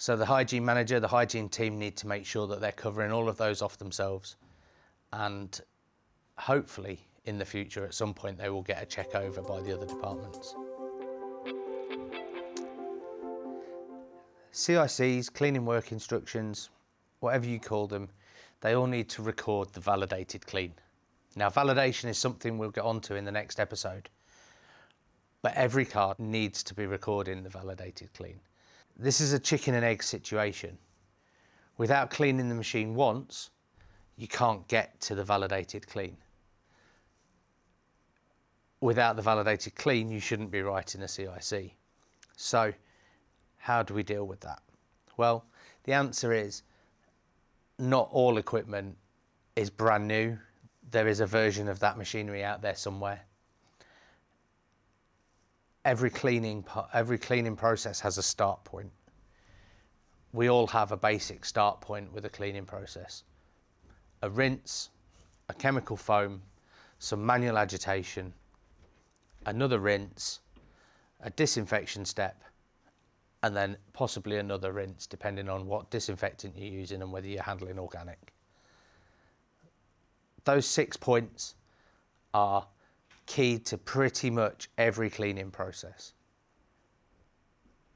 So 0.00 0.14
the 0.14 0.24
hygiene 0.24 0.64
manager, 0.64 1.00
the 1.00 1.08
hygiene 1.08 1.48
team 1.48 1.76
need 1.76 1.96
to 1.96 2.06
make 2.06 2.24
sure 2.24 2.46
that 2.46 2.60
they're 2.60 2.70
covering 2.70 3.10
all 3.10 3.28
of 3.28 3.36
those 3.36 3.60
off 3.60 3.78
themselves. 3.78 4.36
And 5.12 5.60
hopefully 6.36 7.00
in 7.24 7.36
the 7.36 7.44
future 7.44 7.84
at 7.84 7.92
some 7.94 8.14
point 8.14 8.38
they 8.38 8.48
will 8.48 8.62
get 8.62 8.80
a 8.80 8.86
check 8.86 9.16
over 9.16 9.42
by 9.42 9.60
the 9.60 9.74
other 9.74 9.86
departments. 9.86 10.54
CICs, 14.52 15.32
cleaning 15.32 15.66
work 15.66 15.90
instructions, 15.90 16.70
whatever 17.18 17.46
you 17.46 17.58
call 17.58 17.88
them, 17.88 18.08
they 18.60 18.74
all 18.74 18.86
need 18.86 19.08
to 19.08 19.22
record 19.22 19.72
the 19.72 19.80
validated 19.80 20.46
clean. 20.46 20.74
Now, 21.34 21.50
validation 21.50 22.08
is 22.08 22.18
something 22.18 22.56
we'll 22.56 22.70
get 22.70 22.84
onto 22.84 23.14
in 23.14 23.24
the 23.24 23.32
next 23.32 23.60
episode, 23.60 24.08
but 25.42 25.54
every 25.54 25.84
card 25.84 26.18
needs 26.18 26.62
to 26.64 26.74
be 26.74 26.86
recording 26.86 27.42
the 27.42 27.50
validated 27.50 28.12
clean. 28.14 28.40
This 28.98 29.20
is 29.20 29.32
a 29.32 29.38
chicken 29.38 29.74
and 29.74 29.84
egg 29.84 30.02
situation. 30.02 30.76
Without 31.76 32.10
cleaning 32.10 32.48
the 32.48 32.54
machine 32.54 32.96
once, 32.96 33.50
you 34.16 34.26
can't 34.26 34.66
get 34.66 35.00
to 35.02 35.14
the 35.14 35.22
validated 35.22 35.86
clean. 35.86 36.16
Without 38.80 39.14
the 39.14 39.22
validated 39.22 39.76
clean, 39.76 40.10
you 40.10 40.18
shouldn't 40.18 40.50
be 40.50 40.62
writing 40.62 41.02
a 41.02 41.08
CIC. 41.08 41.72
So, 42.36 42.72
how 43.56 43.84
do 43.84 43.94
we 43.94 44.02
deal 44.02 44.26
with 44.26 44.40
that? 44.40 44.62
Well, 45.16 45.44
the 45.84 45.92
answer 45.92 46.32
is 46.32 46.62
not 47.78 48.08
all 48.10 48.38
equipment 48.38 48.96
is 49.54 49.70
brand 49.70 50.08
new. 50.08 50.36
There 50.90 51.06
is 51.06 51.20
a 51.20 51.26
version 51.26 51.68
of 51.68 51.78
that 51.80 51.98
machinery 51.98 52.42
out 52.42 52.62
there 52.62 52.74
somewhere. 52.74 53.20
Every 55.84 56.10
cleaning 56.10 56.64
every 56.92 57.18
cleaning 57.18 57.56
process 57.56 58.00
has 58.00 58.18
a 58.18 58.22
start 58.22 58.62
point. 58.64 58.90
We 60.32 60.50
all 60.50 60.66
have 60.68 60.92
a 60.92 60.96
basic 60.96 61.44
start 61.44 61.80
point 61.80 62.12
with 62.12 62.24
a 62.24 62.28
cleaning 62.28 62.66
process. 62.66 63.22
A 64.22 64.28
rinse, 64.28 64.90
a 65.48 65.54
chemical 65.54 65.96
foam, 65.96 66.42
some 66.98 67.24
manual 67.24 67.56
agitation, 67.56 68.34
another 69.46 69.78
rinse, 69.78 70.40
a 71.20 71.30
disinfection 71.30 72.04
step, 72.04 72.42
and 73.42 73.56
then 73.56 73.76
possibly 73.92 74.38
another 74.38 74.72
rinse 74.72 75.06
depending 75.06 75.48
on 75.48 75.66
what 75.66 75.90
disinfectant 75.90 76.56
you're 76.56 76.72
using 76.72 77.02
and 77.02 77.12
whether 77.12 77.28
you're 77.28 77.42
handling 77.42 77.78
organic. 77.78 78.32
Those 80.44 80.66
six 80.66 80.96
points 80.96 81.54
are 82.34 82.66
key 83.26 83.58
to 83.58 83.78
pretty 83.78 84.30
much 84.30 84.68
every 84.76 85.10
cleaning 85.10 85.50
process. 85.50 86.14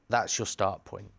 That's 0.09 0.37
your 0.37 0.45
start 0.45 0.85
point. 0.85 1.11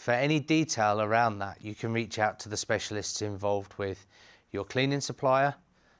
For 0.00 0.12
any 0.12 0.40
detail 0.40 1.02
around 1.02 1.40
that, 1.40 1.58
you 1.60 1.74
can 1.74 1.92
reach 1.92 2.18
out 2.18 2.40
to 2.40 2.48
the 2.48 2.56
specialists 2.56 3.20
involved 3.20 3.74
with 3.76 4.06
your 4.50 4.64
cleaning 4.64 5.02
supplier. 5.02 5.54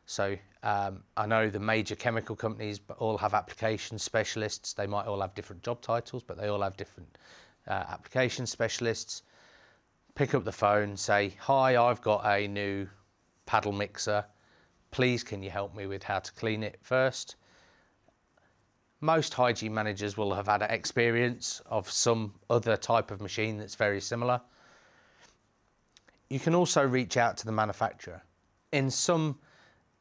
So 0.06 0.38
um, 0.62 1.02
I 1.18 1.26
know 1.26 1.50
the 1.50 1.60
major 1.60 1.96
chemical 1.96 2.34
companies 2.34 2.80
all 2.96 3.18
have 3.18 3.34
application 3.34 3.98
specialists. 3.98 4.72
They 4.72 4.86
might 4.86 5.04
all 5.04 5.20
have 5.20 5.34
different 5.34 5.62
job 5.62 5.82
titles, 5.82 6.22
but 6.22 6.38
they 6.38 6.48
all 6.48 6.62
have 6.62 6.78
different 6.78 7.18
uh, 7.68 7.72
application 7.72 8.46
specialists. 8.46 9.22
Pick 10.14 10.34
up 10.34 10.44
the 10.44 10.50
phone, 10.50 10.96
say, 10.96 11.34
Hi, 11.40 11.76
I've 11.76 12.00
got 12.00 12.24
a 12.24 12.48
new 12.48 12.88
paddle 13.44 13.72
mixer. 13.72 14.24
Please, 14.92 15.22
can 15.22 15.42
you 15.42 15.50
help 15.50 15.76
me 15.76 15.84
with 15.84 16.04
how 16.04 16.20
to 16.20 16.32
clean 16.32 16.62
it 16.62 16.78
first? 16.80 17.36
Most 19.00 19.32
hygiene 19.32 19.72
managers 19.72 20.16
will 20.16 20.34
have 20.34 20.46
had 20.46 20.62
experience 20.62 21.62
of 21.66 21.90
some 21.90 22.34
other 22.50 22.76
type 22.76 23.10
of 23.10 23.20
machine 23.20 23.56
that's 23.56 23.74
very 23.74 24.00
similar. 24.00 24.40
You 26.28 26.38
can 26.38 26.54
also 26.54 26.86
reach 26.86 27.16
out 27.16 27.36
to 27.38 27.46
the 27.46 27.52
manufacturer. 27.52 28.22
In 28.72 28.90
some 28.90 29.38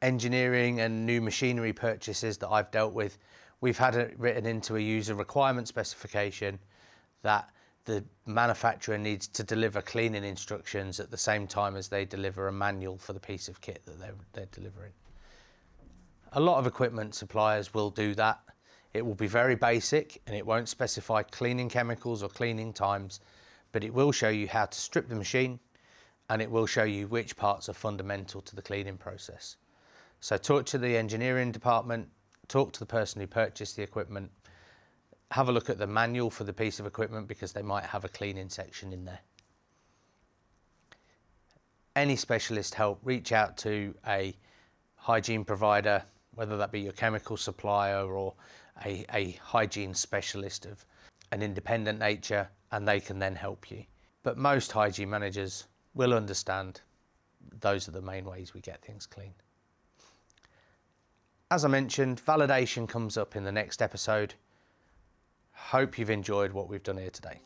engineering 0.02 0.80
and 0.80 1.06
new 1.06 1.20
machinery 1.20 1.72
purchases 1.72 2.36
that 2.38 2.48
I've 2.48 2.70
dealt 2.70 2.92
with, 2.92 3.18
we've 3.60 3.78
had 3.78 3.96
it 3.96 4.18
written 4.18 4.46
into 4.46 4.76
a 4.76 4.80
user 4.80 5.14
requirement 5.14 5.66
specification 5.66 6.58
that 7.22 7.50
the 7.86 8.04
manufacturer 8.26 8.98
needs 8.98 9.26
to 9.28 9.42
deliver 9.42 9.80
cleaning 9.80 10.24
instructions 10.24 11.00
at 11.00 11.10
the 11.10 11.16
same 11.16 11.46
time 11.46 11.74
as 11.74 11.88
they 11.88 12.04
deliver 12.04 12.48
a 12.48 12.52
manual 12.52 12.98
for 12.98 13.14
the 13.14 13.20
piece 13.20 13.48
of 13.48 13.60
kit 13.60 13.82
that 13.86 13.98
they're, 13.98 14.14
they're 14.32 14.46
delivering. 14.52 14.92
A 16.32 16.40
lot 16.40 16.58
of 16.58 16.66
equipment 16.66 17.14
suppliers 17.14 17.74
will 17.74 17.90
do 17.90 18.14
that. 18.14 18.40
It 18.92 19.06
will 19.06 19.14
be 19.14 19.28
very 19.28 19.54
basic 19.54 20.20
and 20.26 20.34
it 20.34 20.44
won't 20.44 20.68
specify 20.68 21.22
cleaning 21.22 21.68
chemicals 21.68 22.22
or 22.22 22.28
cleaning 22.28 22.72
times, 22.72 23.20
but 23.72 23.84
it 23.84 23.94
will 23.94 24.12
show 24.12 24.28
you 24.28 24.48
how 24.48 24.66
to 24.66 24.78
strip 24.80 25.08
the 25.08 25.14
machine 25.14 25.60
and 26.28 26.42
it 26.42 26.50
will 26.50 26.66
show 26.66 26.84
you 26.84 27.06
which 27.06 27.36
parts 27.36 27.68
are 27.68 27.74
fundamental 27.74 28.40
to 28.42 28.56
the 28.56 28.62
cleaning 28.62 28.96
process. 28.96 29.56
So 30.20 30.36
talk 30.36 30.66
to 30.66 30.78
the 30.78 30.96
engineering 30.96 31.52
department, 31.52 32.08
talk 32.48 32.72
to 32.72 32.80
the 32.80 32.86
person 32.86 33.20
who 33.20 33.26
purchased 33.26 33.76
the 33.76 33.82
equipment, 33.82 34.30
have 35.30 35.48
a 35.48 35.52
look 35.52 35.70
at 35.70 35.78
the 35.78 35.86
manual 35.86 36.30
for 36.30 36.44
the 36.44 36.52
piece 36.52 36.80
of 36.80 36.86
equipment 36.86 37.28
because 37.28 37.52
they 37.52 37.62
might 37.62 37.84
have 37.84 38.04
a 38.04 38.08
cleaning 38.08 38.48
section 38.48 38.92
in 38.92 39.04
there. 39.04 39.20
Any 41.94 42.16
specialist 42.16 42.74
help, 42.74 43.00
reach 43.04 43.32
out 43.32 43.56
to 43.58 43.94
a 44.06 44.36
hygiene 44.96 45.44
provider, 45.44 46.04
whether 46.34 46.56
that 46.56 46.72
be 46.72 46.80
your 46.80 46.92
chemical 46.92 47.36
supplier 47.36 48.06
or 48.06 48.34
a, 48.84 49.04
a 49.12 49.32
hygiene 49.42 49.94
specialist 49.94 50.66
of 50.66 50.84
an 51.32 51.42
independent 51.42 51.98
nature, 51.98 52.48
and 52.72 52.86
they 52.86 53.00
can 53.00 53.18
then 53.18 53.34
help 53.34 53.70
you. 53.70 53.84
But 54.22 54.36
most 54.36 54.72
hygiene 54.72 55.10
managers 55.10 55.66
will 55.94 56.14
understand 56.14 56.80
those 57.60 57.88
are 57.88 57.92
the 57.92 58.02
main 58.02 58.24
ways 58.24 58.54
we 58.54 58.60
get 58.60 58.82
things 58.82 59.06
clean. 59.06 59.32
As 61.50 61.64
I 61.64 61.68
mentioned, 61.68 62.24
validation 62.24 62.88
comes 62.88 63.16
up 63.16 63.34
in 63.34 63.44
the 63.44 63.52
next 63.52 63.82
episode. 63.82 64.34
Hope 65.52 65.98
you've 65.98 66.10
enjoyed 66.10 66.52
what 66.52 66.68
we've 66.68 66.82
done 66.82 66.98
here 66.98 67.10
today. 67.10 67.40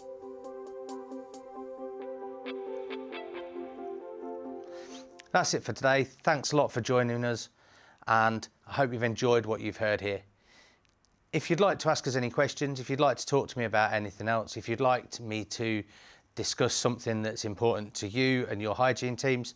That's 5.32 5.54
it 5.54 5.64
for 5.64 5.72
today. 5.72 6.04
Thanks 6.04 6.52
a 6.52 6.56
lot 6.56 6.70
for 6.70 6.80
joining 6.80 7.24
us, 7.24 7.48
and 8.06 8.46
I 8.66 8.72
hope 8.72 8.92
you've 8.92 9.02
enjoyed 9.02 9.46
what 9.46 9.60
you've 9.60 9.76
heard 9.76 10.00
here. 10.00 10.22
If 11.32 11.50
you'd 11.50 11.60
like 11.60 11.78
to 11.80 11.90
ask 11.90 12.06
us 12.06 12.16
any 12.16 12.30
questions, 12.30 12.80
if 12.80 12.88
you'd 12.88 13.00
like 13.00 13.16
to 13.18 13.26
talk 13.26 13.48
to 13.48 13.58
me 13.58 13.64
about 13.64 13.92
anything 13.92 14.28
else, 14.28 14.56
if 14.56 14.68
you'd 14.68 14.80
like 14.80 15.20
me 15.20 15.44
to 15.46 15.82
discuss 16.34 16.74
something 16.74 17.22
that's 17.22 17.44
important 17.44 17.94
to 17.94 18.08
you 18.08 18.46
and 18.50 18.62
your 18.62 18.74
hygiene 18.74 19.16
teams, 19.16 19.54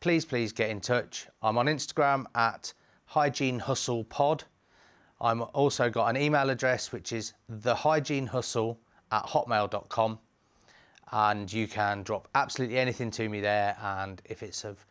please, 0.00 0.24
please 0.24 0.52
get 0.52 0.70
in 0.70 0.80
touch. 0.80 1.26
I'm 1.42 1.58
on 1.58 1.66
Instagram 1.66 2.26
at 2.34 2.72
Hygiene 3.06 3.58
Hustle 3.58 4.04
Pod. 4.04 4.44
I'm 5.20 5.42
also 5.54 5.88
got 5.88 6.08
an 6.08 6.16
email 6.16 6.50
address 6.50 6.92
which 6.92 7.12
is 7.12 7.32
thehygienehustle 7.50 8.76
at 9.12 9.24
hotmail.com 9.24 10.18
and 11.12 11.52
you 11.52 11.66
can 11.66 12.02
drop 12.02 12.28
absolutely 12.34 12.78
anything 12.78 13.10
to 13.12 13.28
me 13.28 13.40
there 13.40 13.76
and 13.80 14.20
if 14.24 14.42
it's 14.42 14.64
of 14.64 14.84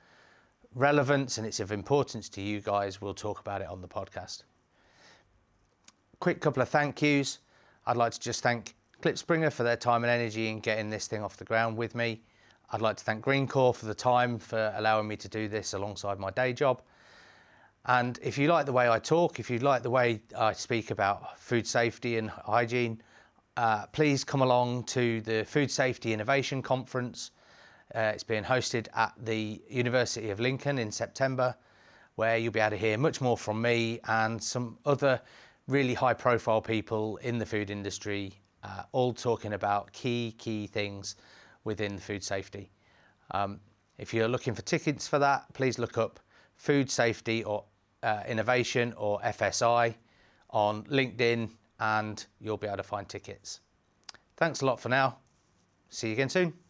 relevance 0.76 1.38
and 1.38 1.48
it's 1.48 1.60
of 1.60 1.72
importance 1.72 2.30
to 2.30 2.42
you 2.42 2.60
guys, 2.60 3.02
we'll 3.02 3.14
talk 3.14 3.40
about 3.40 3.62
it 3.62 3.68
on 3.68 3.82
the 3.82 3.88
podcast. 3.88 4.44
Quick 6.20 6.42
couple 6.42 6.62
of 6.62 6.70
thank 6.70 7.02
yous. 7.02 7.40
I'd 7.88 7.98
like 7.98 8.12
to 8.12 8.20
just 8.20 8.44
thank 8.44 8.76
Klipspringer 9.02 9.52
for 9.52 9.64
their 9.64 9.78
time 9.78 10.04
and 10.04 10.12
energy 10.12 10.50
in 10.50 10.60
getting 10.60 10.90
this 10.90 11.08
thing 11.08 11.24
off 11.24 11.38
the 11.38 11.46
ground 11.46 11.78
with 11.78 11.96
me. 11.96 12.22
I'd 12.72 12.82
like 12.82 12.98
to 12.98 13.04
thank 13.04 13.24
Greencore 13.24 13.76
for 13.76 13.86
the 13.86 13.94
time 13.94 14.38
for 14.38 14.74
allowing 14.76 15.08
me 15.08 15.16
to 15.18 15.30
do 15.30 15.48
this 15.48 15.74
alongside 15.74 16.20
my 16.20 16.32
day 16.32 16.52
job. 16.54 16.82
And 17.86 18.18
if 18.24 18.38
you 18.38 18.48
like 18.48 18.66
the 18.66 18.74
way 18.74 18.90
I 18.90 18.98
talk, 18.98 19.40
if 19.40 19.50
you 19.50 19.60
like 19.60 19.84
the 19.84 19.92
way 19.92 20.22
I 20.36 20.54
speak 20.54 20.90
about 20.90 21.40
food 21.40 21.68
safety 21.68 22.18
and 22.18 22.30
hygiene, 22.30 23.02
uh, 23.58 23.86
please 23.88 24.24
come 24.24 24.42
along 24.42 24.84
to 24.86 25.22
the 25.22 25.46
Food 25.46 25.70
Safety 25.70 26.12
Innovation 26.12 26.62
Conference. 26.62 27.32
Uh, 27.96 28.12
it's 28.14 28.24
being 28.24 28.44
hosted 28.44 28.88
at 28.96 29.14
the 29.24 29.62
University 29.70 30.30
of 30.30 30.40
Lincoln 30.42 30.78
in 30.78 30.92
September, 30.92 31.56
where 32.16 32.38
you'll 32.38 32.52
be 32.52 32.60
able 32.60 32.72
to 32.72 32.78
hear 32.78 32.98
much 32.98 33.22
more 33.22 33.38
from 33.38 33.62
me 33.62 34.00
and 34.08 34.42
some 34.42 34.78
other 34.86 35.22
really 35.68 35.94
high 35.94 36.14
profile 36.14 36.62
people 36.62 37.16
in 37.18 37.38
the 37.38 37.46
food 37.46 37.70
industry, 37.70 38.34
uh, 38.64 38.84
all 38.92 39.14
talking 39.14 39.54
about 39.54 39.92
key, 39.94 40.36
key 40.38 40.68
things 40.68 41.16
within 41.64 41.98
food 41.98 42.22
safety. 42.24 42.70
Um, 43.32 43.62
if 43.98 44.14
you're 44.14 44.28
looking 44.28 44.54
for 44.54 44.62
tickets 44.62 45.08
for 45.08 45.20
that, 45.20 45.46
please 45.54 45.80
look 45.80 45.98
up 45.98 46.20
Food 46.56 46.92
Safety 46.92 47.44
or 47.44 47.64
uh, 48.04 48.24
Innovation 48.28 48.94
or 48.98 49.20
FSI 49.22 49.96
on 50.50 50.84
LinkedIn 50.84 51.50
and 51.80 52.26
you'll 52.40 52.58
be 52.58 52.68
able 52.68 52.78
to 52.78 52.84
find 52.84 53.08
tickets. 53.08 53.62
Thanks 54.38 54.62
a 54.62 54.66
lot 54.66 54.80
for 54.80 54.90
now. 54.90 55.18
See 55.90 56.08
you 56.08 56.14
again 56.14 56.30
soon. 56.30 56.65